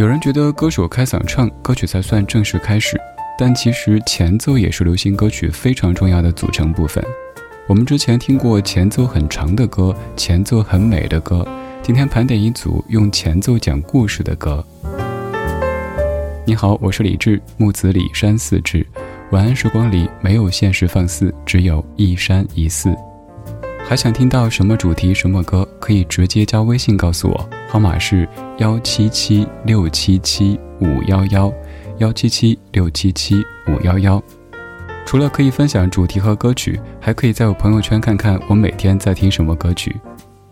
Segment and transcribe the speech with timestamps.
[0.00, 2.98] 有人觉得歌手开嗓唱，歌曲才算正式开始，
[3.38, 7.04] 但其实前奏也是流行歌曲非常重要的组成部分。
[7.66, 11.46] 我们之前听过前奏很长的歌，前奏很美的歌，
[11.82, 14.64] 今天盘点一组用前奏讲故事的歌。
[16.46, 18.86] 你好，我是李志，木子李山寺志。
[19.32, 22.96] 晚安时光里没有现实放肆，只有一山一寺。
[23.90, 28.28] 还想听到什么主题、什么歌，可以直接加微信告诉我，号码是
[28.58, 31.52] 幺七七六七七五幺幺，
[31.98, 34.22] 幺七七六七七五幺幺。
[35.04, 40.00] 除了可以分享主题和歌曲，还可以在我朋友圈看看我每天在听什么歌曲。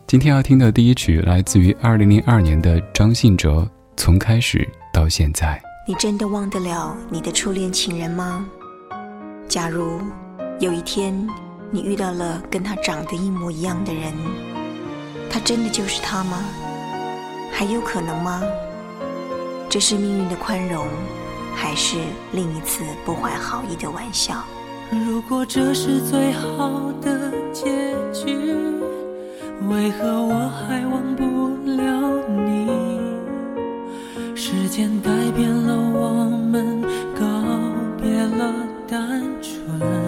[0.08, 3.60] 今天要听的第一曲来自于二零零二年的张信哲，
[3.96, 5.46] 《从开始到现在》。
[5.86, 8.44] 你真的忘得了你的初恋情人吗？
[9.46, 10.00] 假如
[10.58, 11.24] 有一天。
[11.70, 14.12] 你遇到了跟他长得一模一样的人，
[15.28, 16.42] 他真的就是他吗？
[17.52, 18.42] 还有可能吗？
[19.68, 20.86] 这是命运的宽容，
[21.54, 21.98] 还是
[22.32, 24.42] 另一次不怀好意的玩笑？
[24.90, 28.34] 如果这是最好的结局，
[29.68, 31.22] 为何我还忘不
[31.70, 32.66] 了你？
[34.34, 36.80] 时间改变了我们，
[37.14, 37.26] 告
[38.00, 38.54] 别了
[38.88, 40.07] 单纯。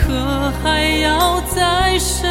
[0.00, 2.28] 可还要再生？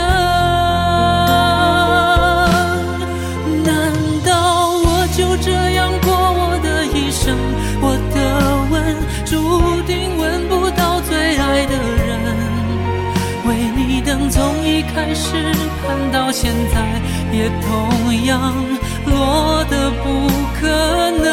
[3.63, 3.91] 难
[4.25, 7.35] 道我就这样过我的一生？
[7.81, 8.17] 我的
[8.71, 8.75] 吻
[9.25, 12.07] 注定吻不到最爱的人。
[13.45, 17.01] 为你等，从一开始盼到现在，
[17.31, 18.53] 也同样
[19.05, 20.29] 落得不
[20.59, 20.67] 可
[21.11, 21.25] 能。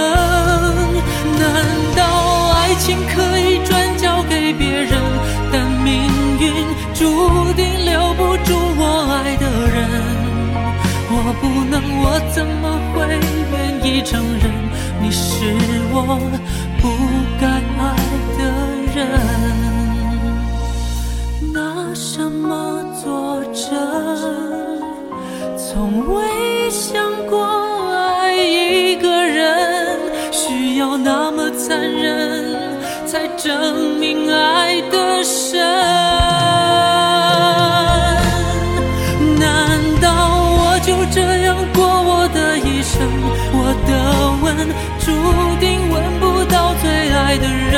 [1.39, 1.43] 难
[1.97, 2.00] 道
[2.53, 4.93] 爱情可以转交给别人？
[5.84, 5.93] 命
[6.41, 6.45] 运
[6.95, 7.05] 注
[7.53, 9.77] 定留不住我爱的人。
[11.11, 12.97] 我不能，我怎么会
[13.53, 14.43] 愿意承认
[15.03, 15.23] 你是
[15.93, 15.97] 我
[16.81, 16.83] 不
[17.39, 17.43] 该
[17.78, 17.83] 爱
[18.39, 18.41] 的
[18.94, 18.99] 人？
[21.53, 21.59] 拿
[21.94, 23.71] 什么作证？
[25.56, 25.69] 从
[26.15, 26.15] 未
[26.71, 26.93] 想
[27.28, 27.33] 过
[27.93, 30.00] 爱一个人
[30.33, 32.56] 需要那么残忍，
[33.06, 35.59] 才证明爱的深。
[39.41, 40.09] 难道
[40.59, 43.00] 我就这样过我的一生？
[43.56, 43.91] 我的
[44.43, 44.44] 吻
[45.00, 45.06] 注
[45.59, 47.75] 定吻不到最爱的人。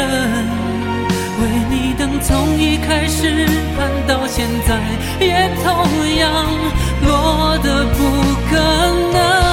[1.39, 3.47] 为你等，从一开始
[3.77, 4.75] 盼到现在，
[5.25, 5.67] 也同
[6.17, 6.27] 样
[7.03, 7.99] 落得不
[8.51, 8.59] 可
[9.13, 9.46] 能。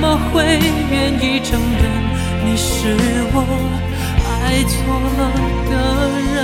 [0.00, 0.44] 怎么会
[0.92, 1.82] 愿意承认
[2.46, 2.94] 你是
[3.32, 3.42] 我
[4.44, 5.18] 爱错了
[5.68, 5.72] 的
[6.32, 6.38] 人？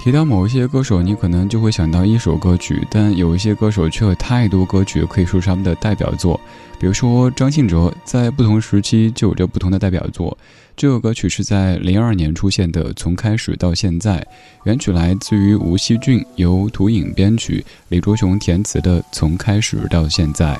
[0.00, 6.40] 提到某一些歌手你可能就会想到一首歌曲但有一些歌手却有太多歌曲可以说是他们的代表作。
[6.80, 10.36] 比如说张信哲在不同时期就有着不同的代表作。
[10.74, 14.18] 这首歌曲是在零二年出现的，《从开始到现在》，
[14.64, 20.56] 原曲来自于吴锡俊，由涂影编曲，李卓雄填词的《从开始到现在》。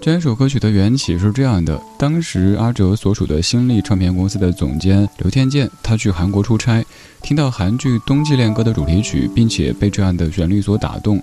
[0.00, 6.84] 这首歌曲的缘起是这样的：当时阿哲所属的新力唱片公司的总监刘天健，他去韩国出差，
[7.22, 11.20] 听到韩剧《冬季恋歌》的主题曲，并且被这样的旋律所打动，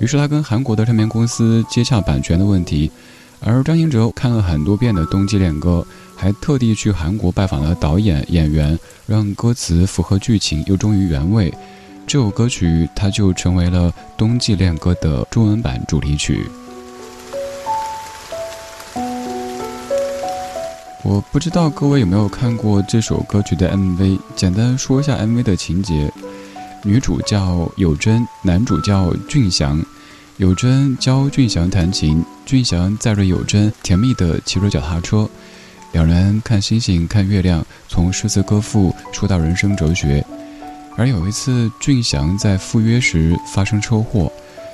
[0.00, 2.90] 于是他跟韩国的唱片公司接洽版权的问题。
[3.40, 5.86] 而张信哲看了很多遍的《冬季恋歌》，
[6.18, 8.76] 还特地去韩国拜访了导演、演员，
[9.06, 11.54] 让歌词符合剧情又忠于原味。
[12.08, 16.44] 这首歌曲它就成为了《冬季恋歌》的中文版主题曲。
[21.04, 26.12] 我不知道各位有没有看过这首歌曲的 MV，简单说一下 MV 的情节：
[26.82, 29.80] 女主叫有真，男主叫俊祥。
[30.38, 35.28] 有真教俊祥弹琴，俊祥载着有真甜蜜地骑着脚踏车，
[35.92, 40.24] 两人看星星看月亮，从诗词歌赋说到人生哲学。
[40.96, 44.30] 而有一次，俊祥在赴约时发生车祸，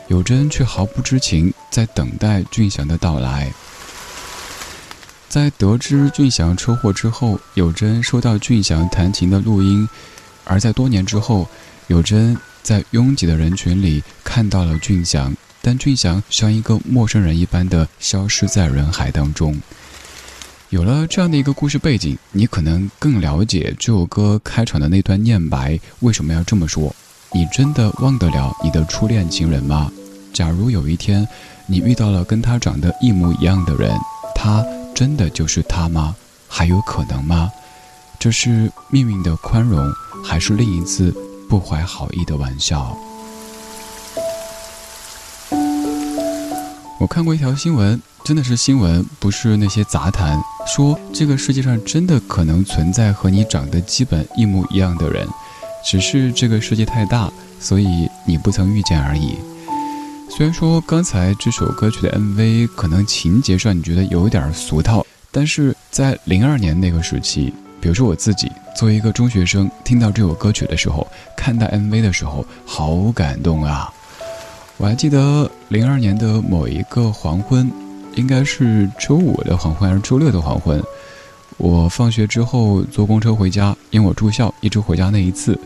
[0.09, 3.53] 有真却毫不知情，在等待俊祥的到来。
[5.29, 9.89] 在得知俊祥车祸之后，有真收到俊祥弹琴的录音，
[10.45, 11.49] 而在多年之后，
[11.89, 19.57] 有真在拥挤的人群里看到了俊祥，但俊祥像一个陌生人一般的消失在人海当中。
[20.75, 26.93] 有了这样的一个故事背景，你可能更了解这首歌开场的那段念白为什么要这么说。
[27.33, 29.89] 你真的忘得了你的初恋情人吗？
[30.33, 31.25] 假如有一天，
[31.69, 33.97] 你遇到了跟他长得一模一样的人，
[34.35, 34.65] 他。
[34.97, 36.15] 真的就是他吗？
[36.49, 37.49] 还有可能吗？
[38.19, 39.93] 这是命运的宽容，
[40.25, 41.15] 还是另一次
[41.49, 42.97] 不怀好意的玩笑？
[47.05, 50.43] 我看过一条新闻，真的是新闻，不是那些杂谈。
[50.67, 55.29] 说这个世界上真的可能存在和你长得基本一模一样的人，
[55.85, 57.31] 只是这个世界太大，
[57.61, 59.37] 所以你不曾遇见而已。
[60.31, 67.53] 虽然说刚才这首歌曲的 MV 可能情节上你觉得有点俗套，但是在零二年那个时期，
[67.83, 71.07] 比如说我自己作为一个中学生，听到这首歌曲的时候，
[71.37, 73.93] 看到 MV 的时候，好感动啊！
[74.77, 77.71] 我还记得零二年的某一个黄昏，
[78.17, 80.83] 应该是周五的黄昏还是周六的黄昏，
[81.57, 85.59] 我放学之后坐公车回家，因为我住校，一直回家那一次。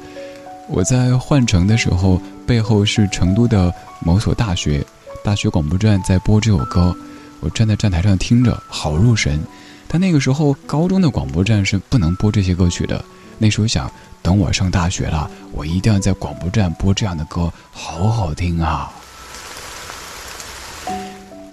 [0.68, 4.84] 我在换乘的时候，背后是成都的某所大学，
[5.24, 6.94] 大学广播站在播这首歌，
[7.40, 9.40] 我站在站台上听着，好入神。
[9.88, 13.02] 但那个时候，高中的广播站是不能播这些歌曲的。
[13.38, 13.90] 那时候想，
[14.20, 18.92] 等我上大学了，我一定要在广播站播这样的歌，好好听啊！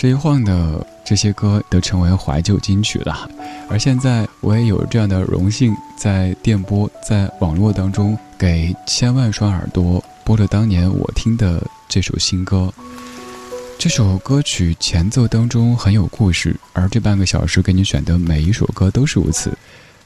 [0.05, 0.85] 这一晃的。
[1.03, 3.27] 这些歌都成为怀旧金曲了，
[3.67, 12.71] 而现在我也有这样的荣幸，在电波、在网络当中，给千万双耳朵播着当年我听的这首新歌。
[13.79, 19.55] 这首歌曲前奏当中很有故事，而这半个小时给你选的每一首歌都是如此。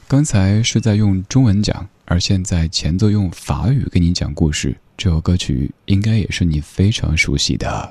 [0.08, 4.74] 刚才是在用中文讲，而现在前奏用法语给你讲故事。
[4.98, 7.90] 这首歌曲应该也是你非常熟悉的。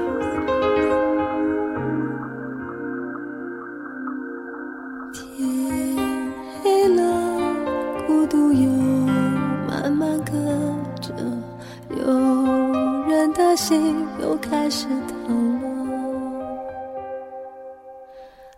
[14.51, 15.65] 开始疼了，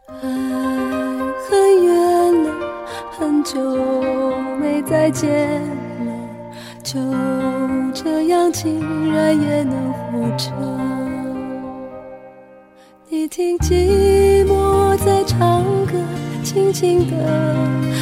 [0.08, 0.28] 爱
[1.48, 2.50] 很远了，
[3.12, 3.62] 很久
[4.60, 6.12] 没再见了，
[6.84, 7.00] 就
[7.94, 10.52] 这样竟然也能活着。
[13.08, 15.94] 你听寂寞在唱歌，
[16.44, 17.16] 轻轻的，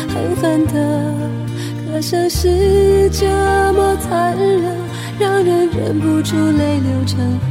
[0.08, 0.74] 狠狠的，
[1.92, 3.28] 歌声是这
[3.74, 4.80] 么残忍。
[5.20, 7.51] 让人忍不住泪流成河。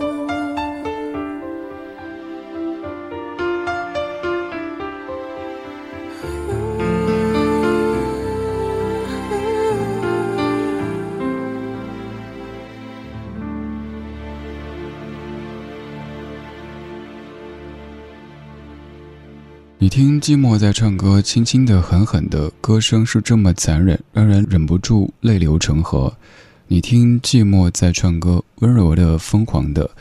[19.91, 26.13] 听寂寞在唱歌，轻轻的，狠狠的，歌声是这么残忍，让人忍不住泪流成河。
[26.67, 29.91] 你听寂寞在唱歌，温柔的，疯狂的，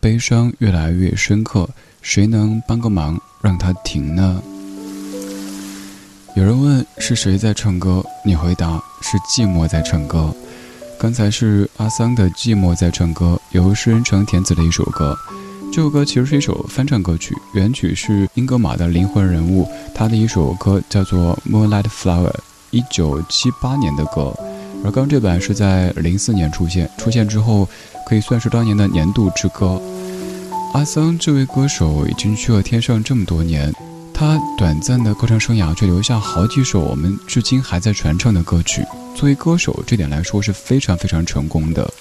[0.00, 1.70] 悲伤越来越深刻，
[2.02, 4.42] 谁能帮个忙让它停呢？
[6.34, 10.34] 有人问是谁在唱歌，你回答是寂寞在唱歌。
[10.98, 15.16] 刚才是阿桑的《寂寞在唱歌》，由诗人成填词的一首歌。
[15.72, 22.30] 这首歌其实是一首翻唱歌曲，原曲是英格玛的灵魂人物，他的一首歌叫做《Moonlight Flower》，
[22.70, 24.34] 一九七八年的歌。
[24.84, 27.68] 而刚这版是在零四年出现，出现之后
[28.06, 29.80] 可以算是当年的年度之歌。
[30.72, 33.72] 阿桑这位歌手已经去了天上这么多年，
[34.14, 38.82] 他短暂的歌唱生涯却留下好几首我们至今还在传唱的歌曲。
[39.14, 41.92] 作为歌手，这点来说是非常非常成功的。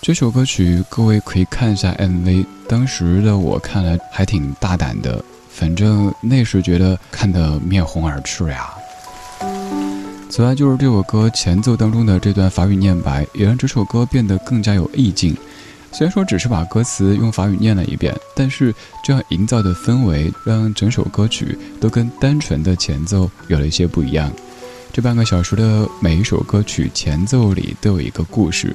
[0.00, 8.70] 这首歌曲各位可以看一下 MV，当时的我看来还挺大胆的，反正那时觉得看得面红耳赤呀。
[10.30, 15.36] 此外，就是这首歌前奏当中的这段法语念白，也让这首歌变得更加有意境。
[15.92, 24.30] 虽然说只是把歌词用法语念了一遍，但是这样营造的氛围，让整首歌曲都跟单纯的前奏有了一些不一样。
[24.92, 28.74] 这半个小时的每一首歌曲前奏里都有一个故事。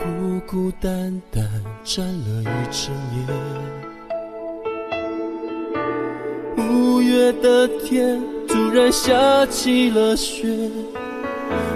[0.00, 1.44] 孤孤单单
[1.84, 3.18] 站了一整夜。
[6.56, 10.46] 五月的天突然下起了雪，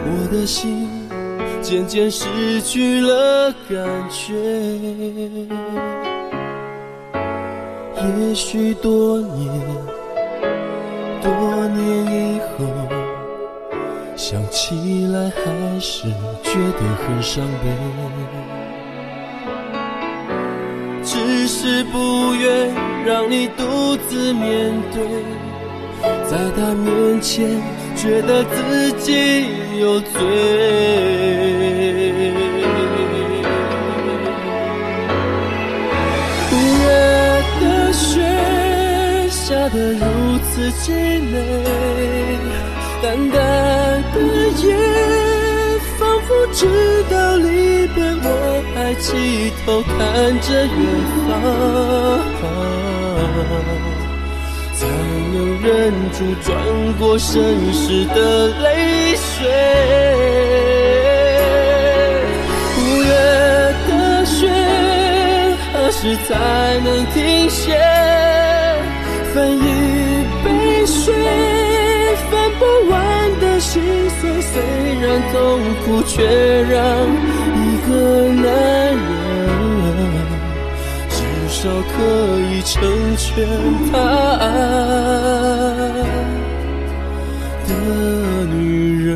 [0.07, 0.89] 我的心
[1.61, 4.33] 渐渐失去了感觉。
[8.19, 9.51] 也许多年，
[14.27, 16.09] 想起来还是
[16.43, 17.69] 觉得很伤悲。
[21.05, 22.73] 只是不愿
[23.05, 25.05] 让你独自面对，
[26.25, 27.61] 在他面前
[27.95, 29.45] 觉得自己
[29.79, 30.09] 有罪。
[36.87, 36.89] 冷
[37.61, 41.35] 的雪下得如此凄美，
[43.03, 43.37] 淡淡
[44.63, 44.67] 夜，
[45.99, 46.67] 仿佛知
[47.11, 48.27] 道离别，我
[48.75, 49.93] 还低头看
[50.41, 50.75] 着远
[51.29, 52.43] 方，
[54.75, 54.81] 才
[55.33, 55.67] 能忍
[56.13, 56.47] 住转
[56.99, 57.33] 过身
[57.73, 58.17] 时的
[58.61, 58.65] 泪
[59.17, 59.35] 水。
[62.79, 63.11] 五月
[63.89, 63.91] 的
[64.25, 64.39] 雪，
[65.73, 66.33] 何时才
[66.85, 67.63] 能停歇？
[69.33, 69.61] 分一
[70.45, 70.47] 杯
[70.87, 71.13] 水，
[72.31, 72.95] 分不完
[73.75, 73.83] 心
[74.21, 74.23] 碎。
[74.55, 74.63] 虽
[75.01, 75.35] 然痛
[75.85, 76.13] 苦，却
[76.63, 76.79] 让
[77.57, 77.91] 一个
[78.31, 78.45] 男
[78.95, 79.11] 人
[81.11, 81.59] 至少
[81.91, 81.99] 可
[82.53, 82.73] 以成
[83.17, 83.27] 全
[83.91, 83.93] 他
[84.39, 84.43] 爱
[87.67, 87.71] 的
[88.55, 88.57] 女
[89.07, 89.11] 人。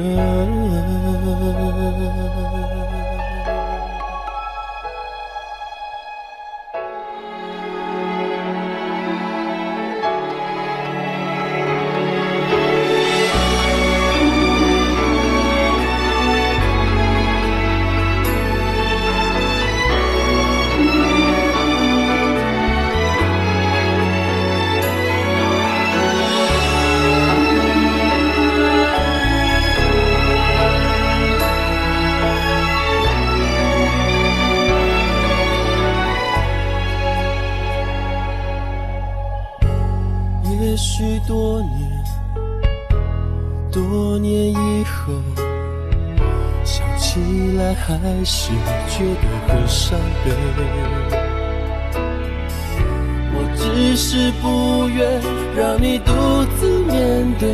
[53.79, 55.21] 只是不愿
[55.57, 56.13] 让你独
[56.59, 57.49] 自面对，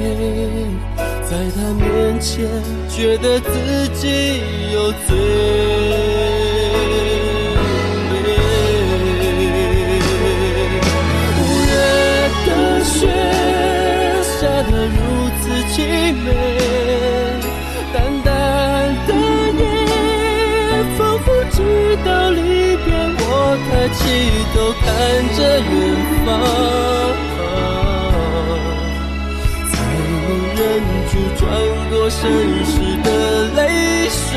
[1.22, 2.48] 在他面前
[2.88, 4.40] 觉得自己
[4.72, 6.33] 有罪。
[24.96, 25.00] 看
[25.36, 25.66] 着远
[26.24, 26.28] 方，
[29.72, 30.14] 才能
[30.54, 30.60] 忍
[31.10, 31.42] 住转
[31.90, 32.22] 过身
[32.64, 33.08] 时的
[33.56, 33.58] 泪
[34.08, 34.32] 水。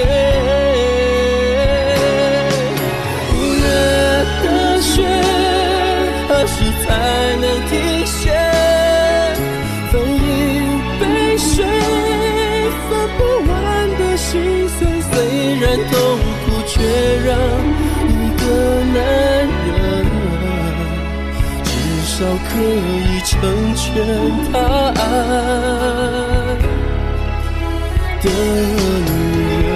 [22.17, 23.39] 少可以成
[23.75, 23.85] 全
[24.51, 24.57] 他
[24.95, 24.99] 爱
[28.23, 28.25] 的
[29.05, 29.09] 女
[29.67, 29.69] 人，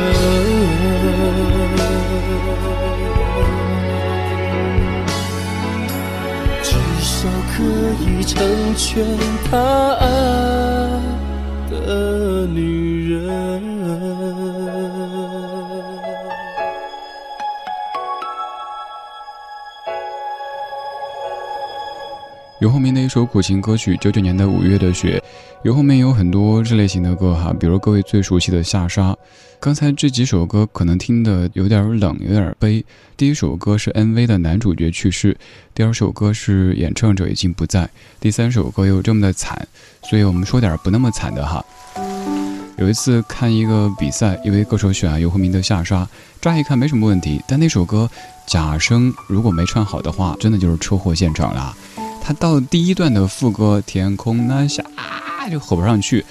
[6.64, 7.54] 至少可
[8.02, 8.34] 以成
[8.76, 9.06] 全
[9.52, 9.52] 他
[10.00, 10.04] 爱
[11.70, 12.58] 的女
[13.14, 13.71] 人。
[22.62, 25.22] 有后面的一首苦情歌曲，九九年的五月的雪。
[25.64, 29.18] 有后面有很多这类型的歌哈，比如各位最熟悉的下沙。
[29.60, 32.86] 刚才这几首歌可能听的有点冷，有点悲。
[33.18, 35.36] 第一首歌是 MV 的男主角去世，
[35.74, 39.68] 第二首歌是演唱者已经不在，第三首歌又这么的惨，
[40.08, 41.66] 所以我们说点不那么惨的哈。
[42.78, 46.08] 有一次看一个比赛，一位歌手选游鸿明的下沙，
[46.40, 48.08] 乍一看没什么问题，但那首歌
[48.46, 51.76] 假声如果没唱好的话，真的就是车祸现场了。
[52.22, 56.24] 他到第一段的副歌“天空那下啊”就吼不上去，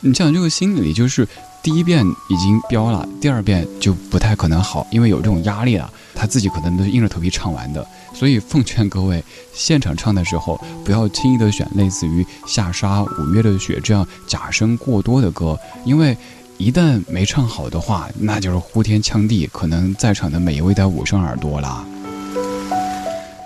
[0.00, 1.26] 你想这个心里就是
[1.62, 5.90] 第一遍已经飙了，第二遍就不太可能好，因为有这种压力了。
[6.14, 9.22] 他自己可能都硬着头皮唱完的，所以奉劝各位，
[9.54, 16.16] 现场唱的时候不要轻易的选类似于《下沙》《五月的雪》这样假声过多的歌，因为
[16.56, 21.86] 一旦没唱好的话，那就是呼天抢地，可能在场的每一位都捂上耳朵了。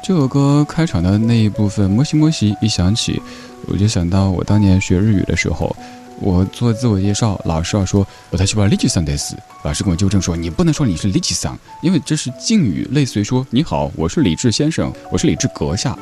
[0.02, 3.22] 这首歌开场的那一部分“摩西摩西”一响起，
[3.66, 5.74] 我就想到我当年学日语的时候，
[6.18, 15.96] 我做自我介绍，老师要说“我才去把李吉桑得死”，老师跟我纠正说：“你不能说你是李吉桑，因为这是敬语，类似于说‘你好，我是李智先生，我是李智阁下’。”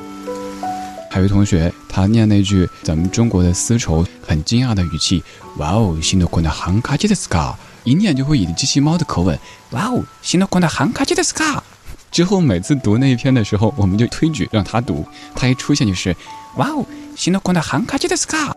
[1.12, 5.22] 还有同学他念那句咱们中国的丝绸，很惊讶的语气，
[5.58, 9.38] 哇哦，新的款的韩卡吉的斯卡，一念就会以机器猫的口吻，
[9.72, 11.62] 哇哦，新的款的韩卡吉的斯卡。
[12.10, 16.14] 之后每次读那一篇的时候，我们就推举让他读，他一出现就是，
[16.56, 16.84] 哇哦，
[17.16, 18.56] 新的光的韩卡吉的斯卡。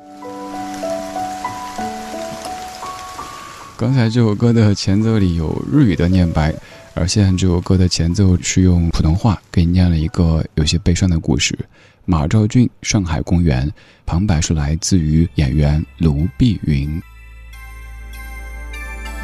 [3.78, 6.54] 刚才这首歌的前奏里有日语的念白，
[6.94, 11.58] 而现在这首歌的前奏是用普通话给你念了一个有些悲伤的故事。
[12.06, 13.68] 马兆骏《上海公园》
[14.06, 17.02] 旁白是来自于演员卢碧云。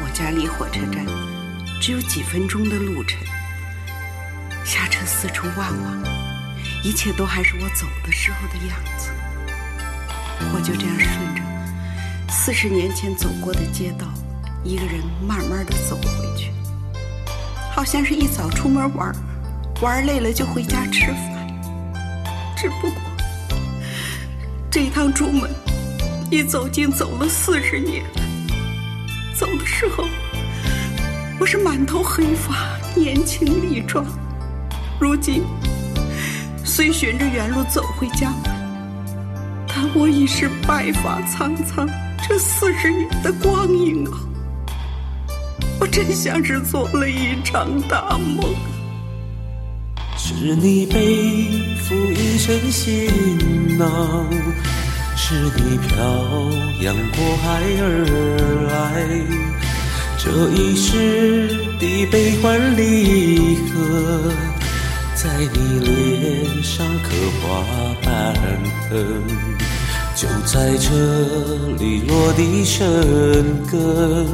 [0.02, 1.06] 我家离火车站
[1.80, 3.18] 只有几分钟的路程，
[4.64, 6.04] 下车四处望望，
[6.84, 9.10] 一切都还是我走的时候的样子。
[10.54, 11.42] 我就这样顺着
[12.30, 14.06] 四十年前走过的街道。
[14.62, 16.52] 一个人慢慢的走回去，
[17.72, 19.10] 好像是一早出门玩，
[19.80, 21.46] 玩累了就回家吃饭。
[22.54, 23.00] 只不过
[24.70, 25.50] 这一趟出门，
[26.30, 28.04] 一走竟走了四十年。
[29.34, 30.04] 走的时候，
[31.38, 34.04] 我是满头黑发，年轻力壮；
[35.00, 35.42] 如今
[36.62, 38.50] 虽循着原路走回家门，
[39.66, 41.88] 但我已是白发苍苍。
[42.28, 44.12] 这四十年的光阴啊！
[45.80, 48.54] 我真像是做了一场大梦。
[50.18, 51.46] 是你背
[51.82, 54.26] 负一身行囊，
[55.16, 55.96] 是你漂
[56.82, 59.08] 洋过海而来，
[60.18, 61.48] 这一世
[61.80, 64.30] 的悲欢离合，
[65.22, 67.10] 在你脸上刻
[67.42, 67.62] 画
[68.02, 68.34] 斑
[68.88, 69.22] 痕，
[70.16, 70.88] 就在这
[71.78, 72.82] 里落地生
[73.70, 74.26] 根。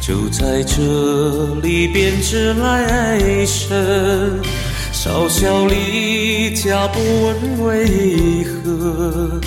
[0.00, 4.42] 就在这里编织来生，
[4.92, 9.38] 少小离家不问为何，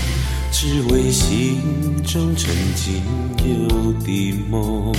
[0.52, 1.60] 只为心
[2.04, 3.02] 中曾经
[3.44, 4.94] 有的梦。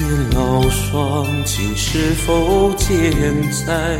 [0.00, 3.12] 年老双亲是否健
[3.52, 3.98] 在？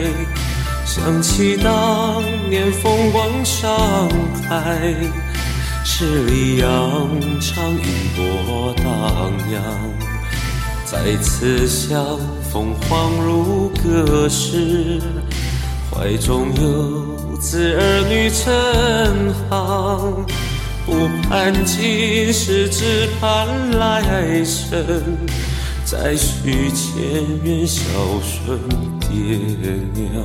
[0.86, 4.08] 想起当年风光上
[4.48, 4.94] 海，
[5.84, 6.70] 十里洋
[7.38, 7.84] 场烟
[8.16, 9.62] 波荡漾。
[10.86, 12.18] 再次相
[12.50, 15.00] 逢恍如隔世，
[15.90, 20.26] 怀中有子儿女成行。
[20.86, 23.46] 不盼今世，只盼
[23.78, 24.74] 来生，
[25.90, 27.82] 再续前缘，孝
[28.22, 28.60] 顺
[29.00, 29.10] 爹
[29.92, 30.24] 娘。